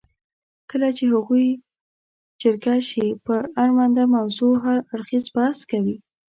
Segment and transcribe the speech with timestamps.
[0.69, 1.47] کله چې هغوی
[2.41, 5.97] جرګه شي پر اړونده موضوع هر اړخیز بحث کوي.